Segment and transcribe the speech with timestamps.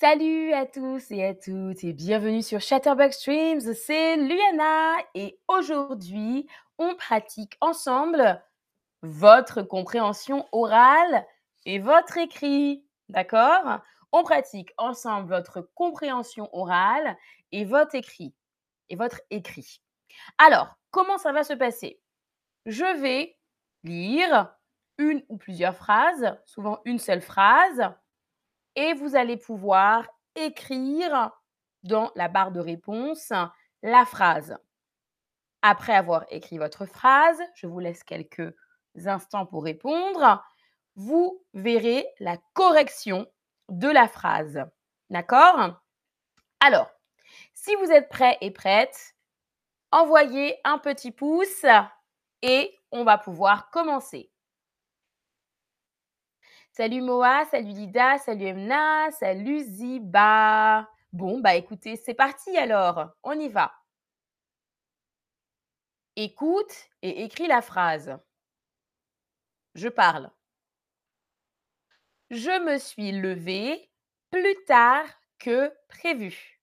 [0.00, 6.46] Salut à tous et à toutes et bienvenue sur Chatterbug Streams, c'est Luana et aujourd'hui
[6.78, 8.40] on pratique ensemble
[9.02, 11.26] votre compréhension orale
[11.66, 13.80] et votre écrit, d'accord?
[14.12, 17.16] On pratique ensemble votre compréhension orale
[17.50, 18.36] et votre écrit
[18.90, 19.82] et votre écrit.
[20.38, 22.00] Alors, comment ça va se passer?
[22.66, 23.36] Je vais
[23.82, 24.54] lire
[24.96, 27.92] une ou plusieurs phrases, souvent une seule phrase
[28.78, 30.06] et vous allez pouvoir
[30.36, 31.32] écrire
[31.82, 33.32] dans la barre de réponse
[33.82, 34.56] la phrase.
[35.62, 38.54] Après avoir écrit votre phrase, je vous laisse quelques
[39.04, 40.40] instants pour répondre.
[40.94, 43.26] Vous verrez la correction
[43.68, 44.60] de la phrase.
[45.10, 45.82] D'accord?
[46.60, 46.88] Alors,
[47.54, 49.16] si vous êtes prêt et prête,
[49.90, 51.66] envoyez un petit pouce
[52.42, 54.30] et on va pouvoir commencer.
[56.78, 60.88] Salut Moa, salut Lida, salut Emna, salut Ziba.
[61.12, 63.74] Bon, bah écoutez, c'est parti alors, on y va.
[66.14, 68.16] Écoute et écris la phrase.
[69.74, 70.30] Je parle.
[72.30, 73.90] Je me suis levée
[74.30, 75.04] plus tard
[75.40, 76.60] que prévu.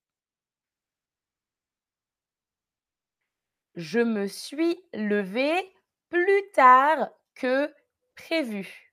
[3.75, 5.75] Je me suis levée
[6.07, 7.69] plus tard que
[8.15, 8.84] prévu.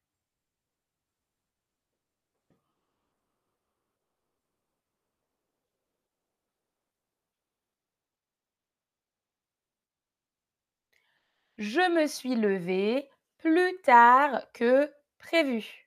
[11.62, 15.81] Je me suis levée plus tard que prévu.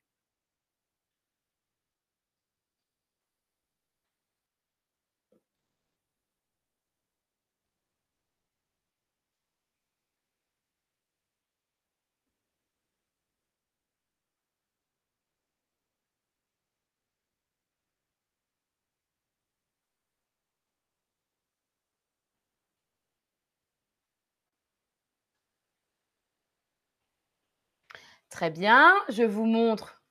[28.30, 30.02] Très bien, je vous montre.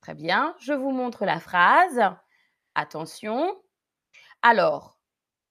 [0.00, 2.00] Très bien, je vous montre la phrase.
[2.74, 3.56] Attention.
[4.42, 4.98] Alors,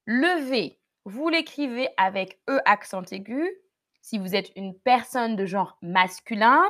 [0.06, 3.50] lever, vous l'écrivez avec E accent aigu
[4.02, 6.62] si vous êtes une personne de genre masculin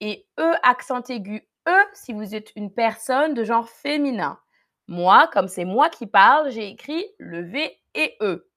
[0.00, 4.38] et E accent aigu E si vous êtes une personne de genre féminin.
[4.86, 8.50] Moi, comme c'est moi qui parle, j'ai écrit lever et E.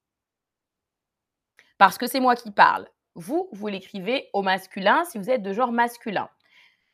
[1.77, 2.87] Parce que c'est moi qui parle.
[3.15, 6.29] Vous, vous l'écrivez au masculin si vous êtes de genre masculin.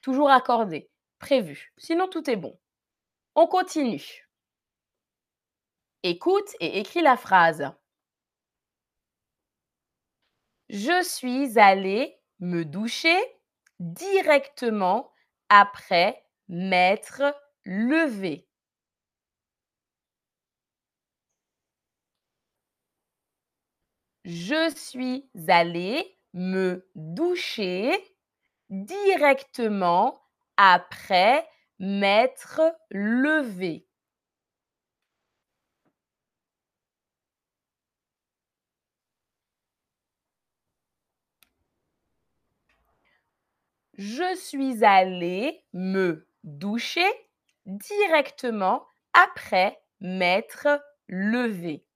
[0.01, 0.89] Toujours accordé,
[1.19, 1.73] prévu.
[1.78, 2.57] Sinon, tout est bon.
[3.35, 4.28] On continue.
[6.03, 7.72] Écoute et écris la phrase.
[10.69, 13.17] Je suis allée me doucher
[13.79, 15.11] directement
[15.49, 17.23] après m'être
[17.63, 18.47] levée.
[24.28, 27.98] Je suis allée me doucher
[28.70, 30.22] directement
[30.58, 31.48] après
[31.80, 32.62] m'être
[32.92, 33.88] levée.
[43.98, 47.08] Je suis allée me doucher
[47.66, 50.68] directement après m'être
[51.08, 51.87] levée.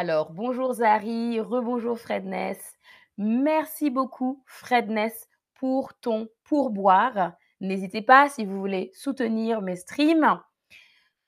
[0.00, 2.78] Alors, bonjour Zari, rebonjour Fredness.
[3.16, 7.32] Merci beaucoup Fredness pour ton pourboire.
[7.60, 10.40] N'hésitez pas si vous voulez soutenir mes streams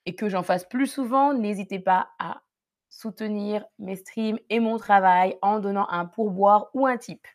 [0.05, 2.43] et que j'en fasse plus souvent, n'hésitez pas à
[2.87, 7.27] soutenir mes streams et mon travail en donnant un pourboire ou un tip.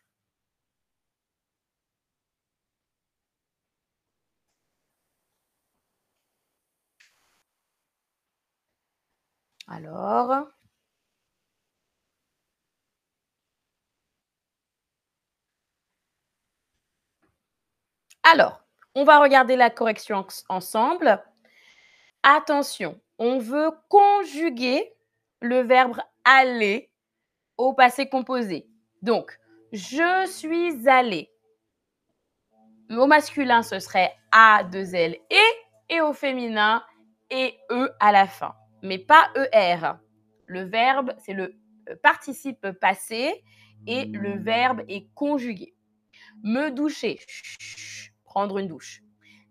[9.67, 10.49] Alors,
[18.29, 18.61] Alors,
[18.93, 21.23] on va regarder la correction ensemble.
[22.23, 24.91] Attention, on veut conjuguer
[25.39, 26.91] le verbe aller
[27.57, 28.67] au passé composé.
[29.01, 29.39] Donc,
[29.71, 31.31] je suis allé.
[32.89, 35.17] Au masculin, ce serait A, 2 L,
[35.89, 36.83] et, au féminin,
[37.29, 39.93] et E à la fin, mais pas ER.
[40.47, 41.55] Le verbe, c'est le
[41.89, 43.41] euh, participe passé
[43.85, 45.73] et le verbe est conjugué.
[46.43, 47.19] Me doucher,
[48.59, 49.01] une douche.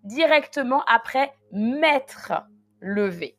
[0.07, 2.33] directement après m'être
[2.81, 3.37] levé.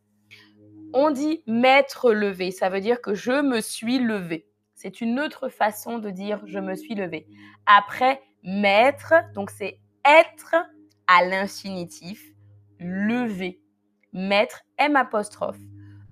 [0.93, 4.47] On dit m'être levé, ça veut dire que je me suis levé.
[4.75, 7.27] C'est une autre façon de dire je me suis levé.
[7.65, 10.55] Après m'être, donc c'est être
[11.07, 12.23] à l'infinitif,
[12.79, 13.61] levé.
[14.13, 15.59] Mettre, M apostrophe,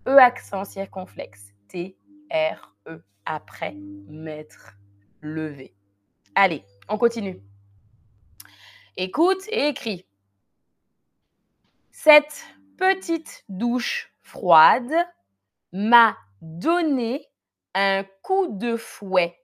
[0.07, 1.97] E accent circonflexe, T,
[2.31, 3.73] R, E, après,
[4.07, 4.75] mettre,
[5.21, 5.73] lever.
[6.35, 7.41] Allez, on continue.
[8.97, 10.05] Écoute et écris.
[11.91, 12.45] Cette
[12.77, 14.93] petite douche froide
[15.73, 17.29] m'a donné
[17.73, 19.37] un coup de fouet.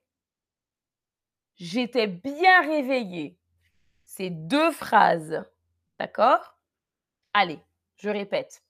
[1.56, 3.38] J'étais bien réveillée.
[4.06, 5.44] C'est deux phrases.
[5.98, 6.56] D'accord?
[7.34, 7.60] Allez,
[7.96, 8.64] je répète.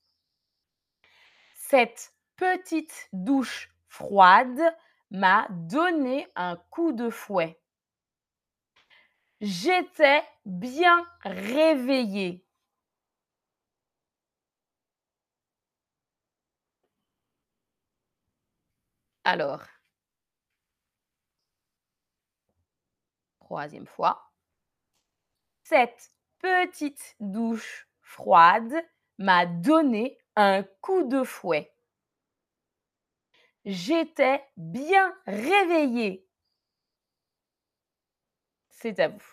[1.55, 4.59] Cette petite douche froide
[5.11, 7.57] m'a donné un coup de fouet.
[9.45, 12.45] J'étais bien réveillée.
[19.25, 19.63] Alors,
[23.41, 24.31] troisième fois.
[25.63, 28.73] Cette petite douche froide
[29.17, 31.75] m'a donné un coup de fouet.
[33.65, 36.25] J'étais bien réveillée.
[38.83, 39.23] C'est à vous.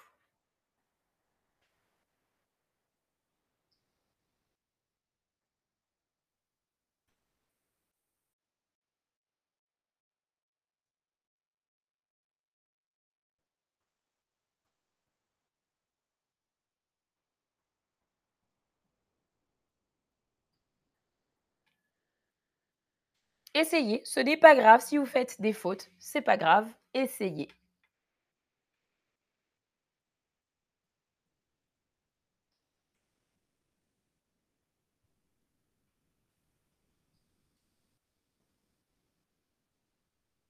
[23.55, 27.47] Essayez, ce n'est pas grave si vous faites des fautes, c'est pas grave, essayez.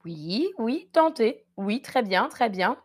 [0.04, 1.46] Oui, oui, tentez.
[1.56, 2.76] Oui, très bien, très bien.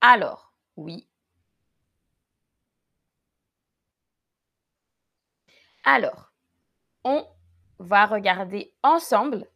[0.00, 1.08] Alors, oui.
[5.84, 6.32] Alors,
[7.04, 7.26] on
[7.78, 9.48] va regarder ensemble.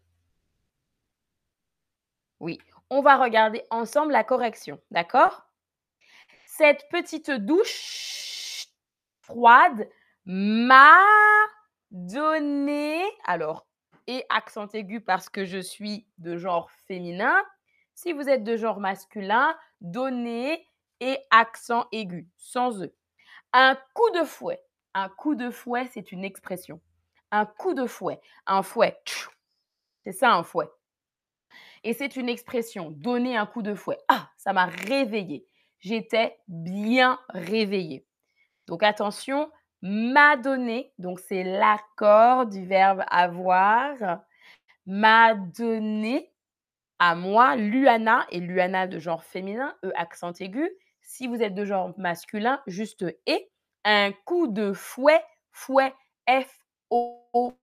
[2.40, 2.58] Oui,
[2.90, 5.44] on va regarder ensemble la correction, d'accord?
[6.46, 8.66] Cette petite douche
[9.22, 9.88] froide
[10.26, 10.98] m'a
[11.92, 13.67] donné, alors,
[14.28, 17.36] accent aigu parce que je suis de genre féminin.
[17.94, 20.66] Si vous êtes de genre masculin, donné
[21.00, 22.94] et accent aigu, sans E.
[23.52, 24.60] Un coup de fouet.
[24.94, 26.80] Un coup de fouet, c'est une expression.
[27.30, 28.20] Un coup de fouet.
[28.46, 28.98] Un fouet.
[30.04, 30.68] C'est ça un fouet.
[31.84, 32.90] Et c'est une expression.
[32.90, 33.98] Donner un coup de fouet.
[34.08, 35.46] Ah, ça m'a réveillé.
[35.80, 38.06] J'étais bien réveillée.
[38.66, 39.50] Donc attention,
[39.82, 44.20] m'a donné, donc c'est l'accord du verbe avoir,
[44.86, 46.32] m'a donné
[46.98, 50.68] à moi, Luana, et Luana de genre féminin, E accent aigu.
[51.00, 53.50] Si vous êtes de genre masculin, juste et.
[53.84, 55.94] Un coup de fouet, fouet,
[56.28, 57.62] F-O-U-E-T.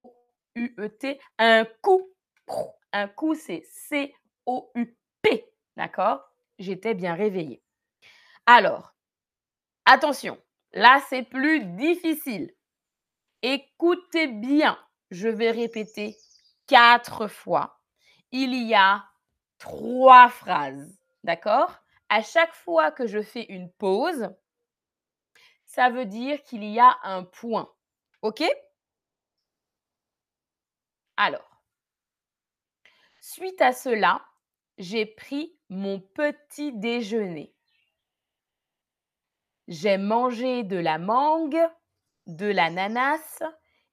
[1.37, 2.09] Un coup,
[2.93, 5.45] un coup, c'est C-O-U-P.
[5.75, 6.23] D'accord?
[6.57, 7.61] J'étais bien réveillée.
[8.45, 8.95] Alors,
[9.85, 10.37] attention,
[10.75, 12.53] Là, c'est plus difficile.
[13.41, 14.77] Écoutez bien,
[15.09, 16.17] je vais répéter
[16.67, 17.79] quatre fois.
[18.33, 19.05] Il y a
[19.57, 21.81] trois phrases, d'accord?
[22.09, 24.29] À chaque fois que je fais une pause,
[25.65, 27.73] ça veut dire qu'il y a un point.
[28.21, 28.43] OK?
[31.15, 31.61] Alors,
[33.21, 34.25] suite à cela,
[34.77, 37.54] j'ai pris mon petit déjeuner.
[39.67, 41.59] J'ai mangé de la mangue,
[42.27, 43.43] de l'ananas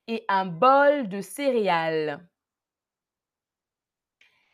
[0.07, 2.29] et un bol de céréales.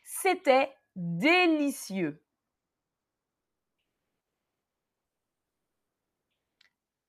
[0.03, 2.23] C'était délicieux.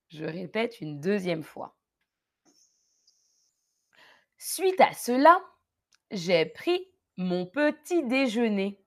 [0.08, 1.76] Je répète une deuxième fois.
[4.38, 5.40] Suite à cela,
[6.10, 8.82] j'ai pris mon petit déjeuner.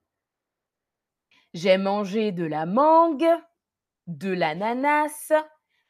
[1.54, 3.30] J'ai mangé de la mangue,
[4.08, 5.34] de l'ananas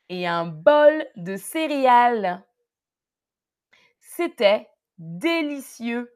[0.10, 2.46] et un bol de céréales.
[4.00, 6.12] C'était délicieux.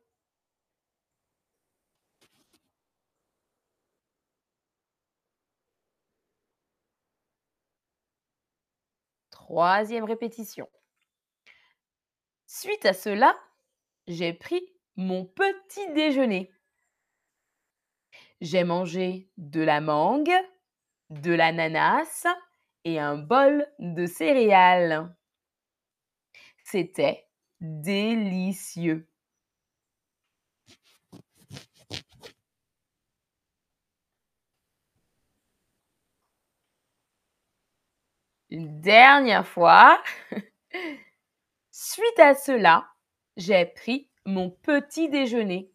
[9.31, 10.69] Troisième répétition.
[12.45, 13.35] Suite à cela,
[14.07, 14.61] j'ai pris
[14.97, 16.51] mon petit déjeuner.
[18.41, 20.33] J'ai mangé de la mangue,
[21.09, 22.27] de l'ananas
[22.83, 25.15] et un bol de céréales.
[26.63, 27.27] C'était
[27.61, 29.07] délicieux.
[38.49, 40.01] Une dernière fois.
[41.71, 42.87] Suite à cela,
[43.35, 45.71] j'ai pris mon petit déjeuner.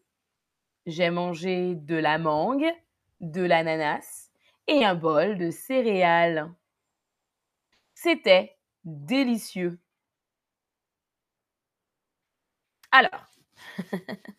[0.85, 2.71] J'ai mangé de la mangue,
[3.21, 4.22] de l'ananas
[4.67, 6.51] et un bol de céréales.
[7.95, 8.55] C'était
[8.85, 9.79] délicieux.
[12.91, 13.27] Alors,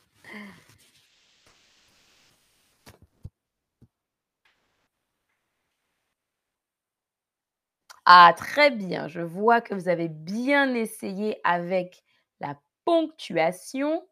[8.06, 12.02] Ah, très bien, je vois que vous avez bien essayé avec
[12.40, 14.06] la ponctuation.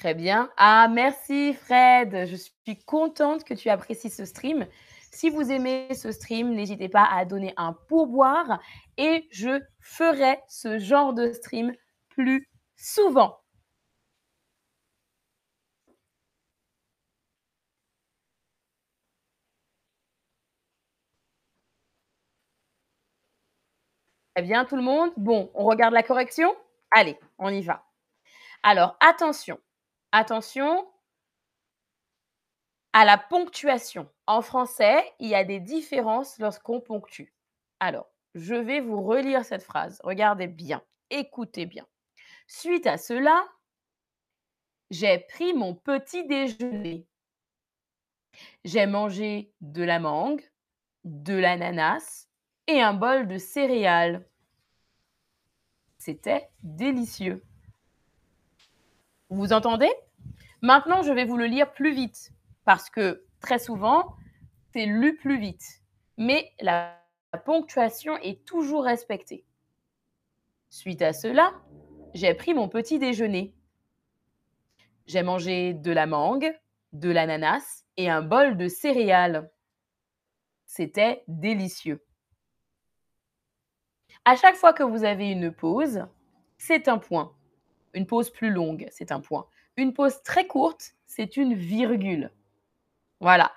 [0.00, 0.50] Très bien.
[0.56, 2.26] Ah, merci Fred.
[2.26, 4.66] Je suis contente que tu apprécies ce stream.
[5.12, 8.60] Si vous aimez ce stream, n'hésitez pas à donner un pourboire
[8.96, 11.74] et je ferai ce genre de stream
[12.08, 13.36] plus souvent.
[24.34, 26.54] Très bien tout le monde Bon, on regarde la correction?
[26.90, 27.84] Allez, on y va.
[28.62, 29.58] Alors, attention,
[30.12, 30.88] Attention
[32.92, 34.10] à la ponctuation.
[34.26, 37.32] En français, il y a des différences lorsqu'on ponctue.
[37.78, 40.00] Alors, je vais vous relire cette phrase.
[40.02, 41.86] Regardez bien, écoutez bien.
[42.48, 43.44] Suite à cela,
[44.90, 47.06] j'ai pris mon petit déjeuner.
[48.64, 50.42] J'ai mangé de la mangue,
[51.04, 52.28] de l'ananas
[52.66, 54.28] et un bol de céréales.
[55.98, 57.44] C'était délicieux.
[59.30, 59.90] Vous entendez?
[60.60, 62.32] Maintenant, je vais vous le lire plus vite
[62.64, 64.16] parce que très souvent,
[64.72, 65.82] c'est lu plus vite.
[66.18, 67.00] Mais la
[67.44, 69.44] ponctuation est toujours respectée.
[70.68, 71.54] Suite à cela,
[72.12, 73.54] j'ai pris mon petit déjeuner.
[75.06, 76.52] J'ai mangé de la mangue,
[76.92, 79.50] de l'ananas et un bol de céréales.
[80.66, 82.04] C'était délicieux.
[84.24, 86.04] À chaque fois que vous avez une pause,
[86.58, 87.34] c'est un point.
[87.94, 89.46] Une pause plus longue, c'est un point.
[89.76, 92.30] Une pause très courte, c'est une virgule.
[93.20, 93.52] Voilà.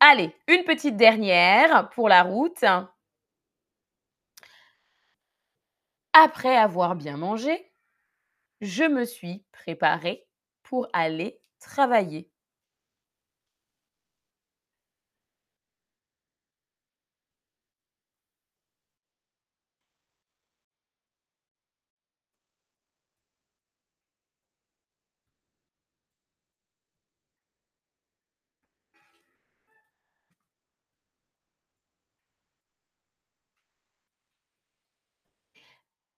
[0.00, 2.64] Allez, une petite dernière pour la route.
[6.12, 7.72] Après avoir bien mangé,
[8.60, 10.26] je me suis préparée
[10.62, 12.30] pour aller travailler.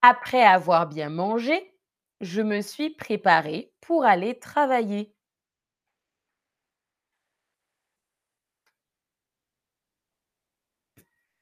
[0.08, 1.76] Après avoir bien mangé,
[2.20, 5.12] je me suis préparée pour aller travailler.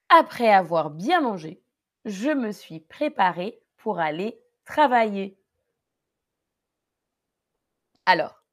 [0.09, 1.63] Après avoir bien mangé,
[2.07, 5.37] je me suis préparée pour aller travailler.
[8.07, 8.44] Alors,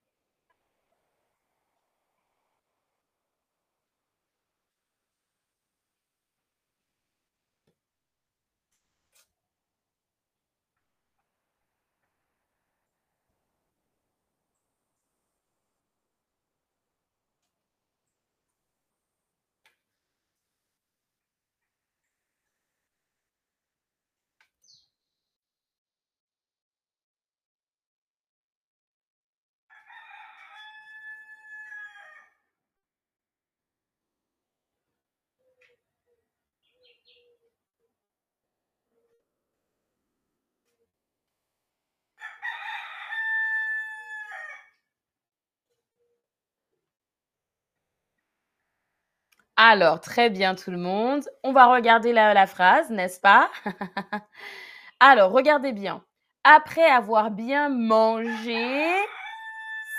[49.64, 51.30] Alors, très bien tout le monde.
[51.44, 53.48] On va regarder la, phrase, n'est-ce pas?
[55.00, 56.04] Alors, regardez bien.
[56.44, 58.92] Après avoir bien mangé,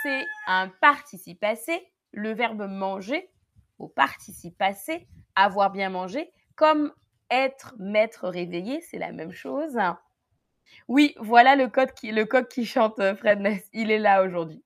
[0.02, 1.80] c'est un participe passé.
[2.10, 3.30] Le verbe manger
[3.78, 6.92] au participe passé, avoir bien mangé, comme
[7.30, 9.78] être maître réveillé, c'est la même chose.
[10.88, 11.70] Oui, voilà le,
[12.10, 13.62] le coq qui chante euh, Fred Ness.
[13.72, 14.64] Il est là aujourd'hui.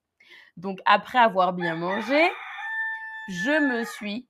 [0.57, 2.31] Donc, après avoir bien mangé,
[3.29, 4.27] je me suis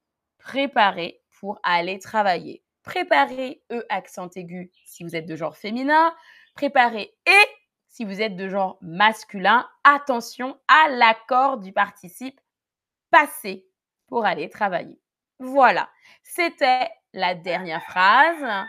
[0.46, 2.62] préparée pour aller travailler.
[2.84, 6.14] Préparez E accent aigu si vous êtes de genre féminin.
[6.54, 7.46] Préparez et
[7.88, 9.68] si vous êtes de genre masculin.
[9.82, 12.40] Attention à l'accord du participe
[13.10, 13.66] passé
[14.06, 15.00] pour aller travailler.
[15.40, 15.90] Voilà,
[16.22, 18.68] c'était la dernière phrase.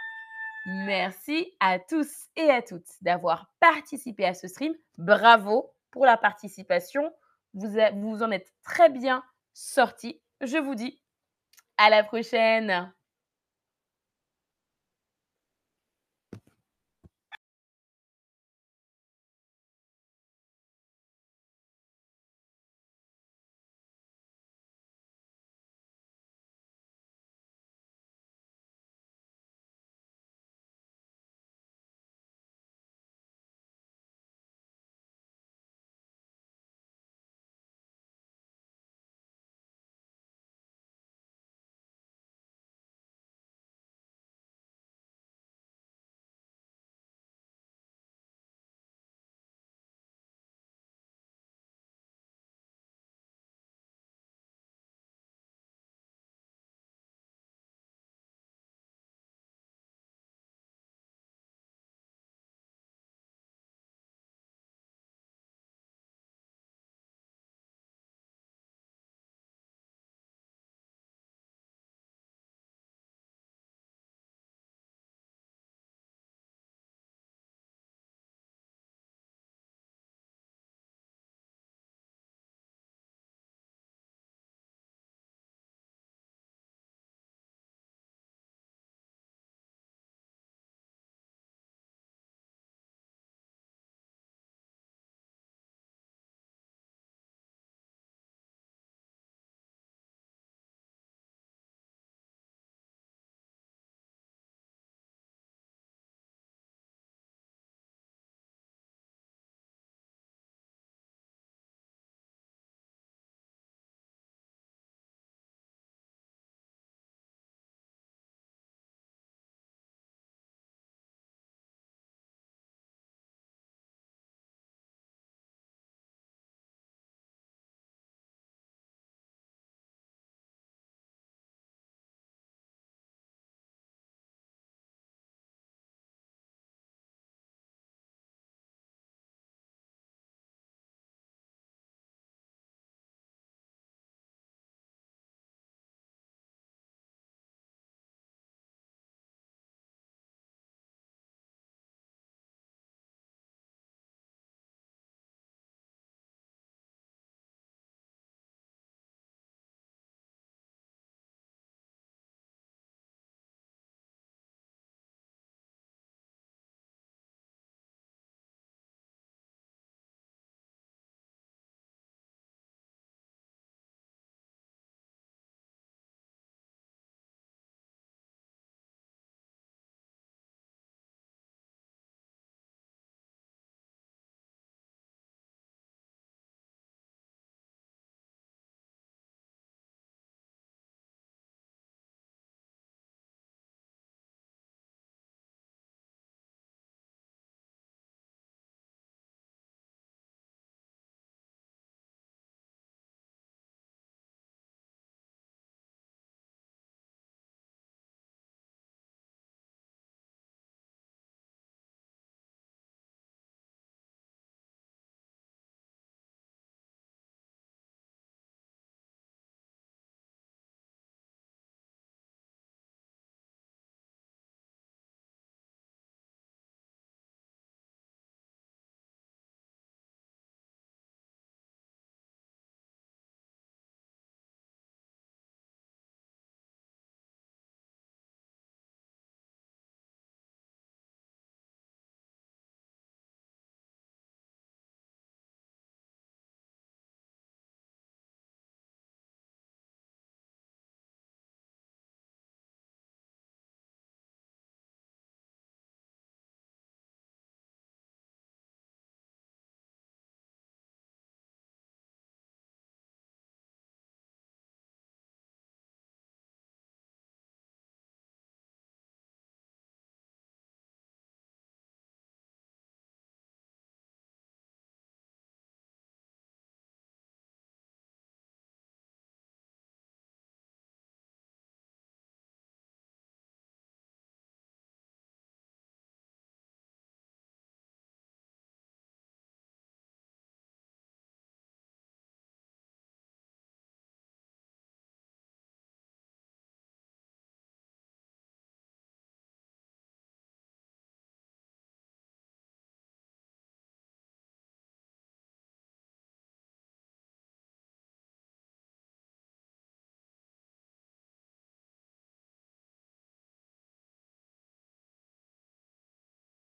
[0.66, 4.74] Merci à tous et à toutes d'avoir participé à ce stream.
[4.98, 7.14] Bravo pour la participation.
[7.54, 10.20] Vous, vous en êtes très bien sortis.
[10.42, 11.00] Je vous dis
[11.78, 12.92] à la prochaine.